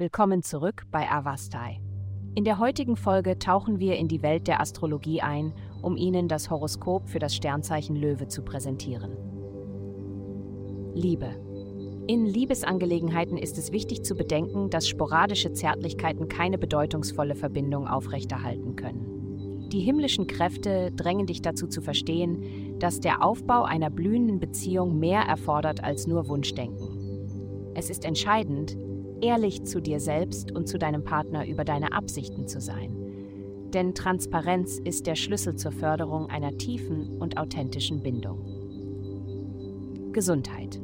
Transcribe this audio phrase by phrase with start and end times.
[0.00, 1.78] Willkommen zurück bei Avastai.
[2.34, 5.52] In der heutigen Folge tauchen wir in die Welt der Astrologie ein,
[5.82, 9.14] um Ihnen das Horoskop für das Sternzeichen Löwe zu präsentieren.
[10.94, 11.28] Liebe.
[12.06, 19.68] In Liebesangelegenheiten ist es wichtig zu bedenken, dass sporadische Zärtlichkeiten keine bedeutungsvolle Verbindung aufrechterhalten können.
[19.70, 25.20] Die himmlischen Kräfte drängen dich dazu zu verstehen, dass der Aufbau einer blühenden Beziehung mehr
[25.24, 27.72] erfordert als nur Wunschdenken.
[27.74, 28.78] Es ist entscheidend,
[29.22, 32.96] ehrlich zu dir selbst und zu deinem Partner über deine Absichten zu sein.
[33.72, 38.38] Denn Transparenz ist der Schlüssel zur Förderung einer tiefen und authentischen Bindung.
[40.12, 40.80] Gesundheit.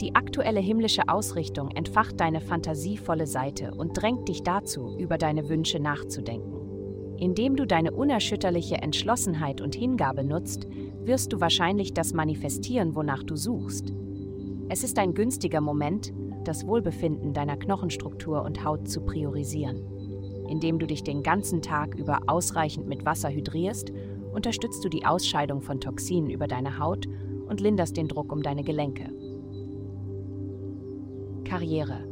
[0.00, 5.80] Die aktuelle himmlische Ausrichtung entfacht deine fantasievolle Seite und drängt dich dazu, über deine Wünsche
[5.80, 7.16] nachzudenken.
[7.18, 10.66] Indem du deine unerschütterliche Entschlossenheit und Hingabe nutzt,
[11.04, 13.92] wirst du wahrscheinlich das manifestieren, wonach du suchst.
[14.68, 16.12] Es ist ein günstiger Moment,
[16.44, 19.82] das Wohlbefinden deiner Knochenstruktur und Haut zu priorisieren.
[20.48, 23.92] Indem du dich den ganzen Tag über ausreichend mit Wasser hydrierst,
[24.32, 27.06] unterstützt du die Ausscheidung von Toxinen über deine Haut
[27.48, 29.10] und linderst den Druck um deine Gelenke.
[31.44, 32.04] Karriere.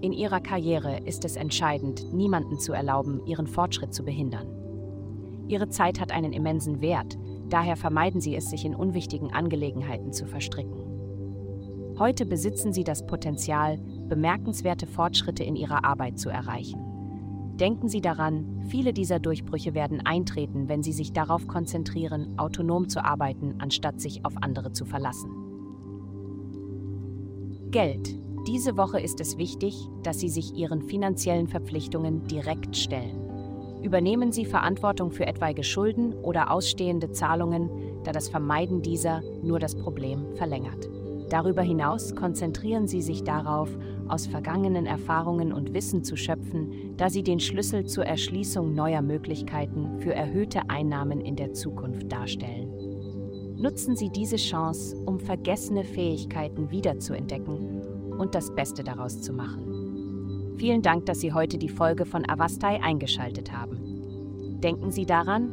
[0.00, 4.46] In ihrer Karriere ist es entscheidend, niemanden zu erlauben, ihren Fortschritt zu behindern.
[5.48, 7.18] Ihre Zeit hat einen immensen Wert,
[7.48, 10.85] daher vermeiden Sie es, sich in unwichtigen Angelegenheiten zu verstricken.
[11.98, 16.78] Heute besitzen sie das Potenzial, bemerkenswerte Fortschritte in ihrer Arbeit zu erreichen.
[17.56, 23.02] Denken Sie daran, viele dieser Durchbrüche werden eintreten, wenn Sie sich darauf konzentrieren, autonom zu
[23.02, 25.30] arbeiten, anstatt sich auf andere zu verlassen.
[27.70, 28.14] Geld.
[28.46, 33.82] Diese Woche ist es wichtig, dass Sie sich Ihren finanziellen Verpflichtungen direkt stellen.
[33.82, 37.70] Übernehmen Sie Verantwortung für etwaige Schulden oder ausstehende Zahlungen,
[38.04, 40.90] da das Vermeiden dieser nur das Problem verlängert.
[41.28, 43.68] Darüber hinaus konzentrieren sie sich darauf,
[44.08, 49.98] aus vergangenen Erfahrungen und Wissen zu schöpfen, da sie den Schlüssel zur Erschließung neuer Möglichkeiten
[49.98, 52.70] für erhöhte Einnahmen in der Zukunft darstellen.
[53.58, 57.80] Nutzen Sie diese Chance, um vergessene Fähigkeiten wiederzuentdecken
[58.18, 60.54] und das Beste daraus zu machen.
[60.58, 64.60] Vielen Dank, dass Sie heute die Folge von Avastai eingeschaltet haben.
[64.60, 65.52] Denken Sie daran,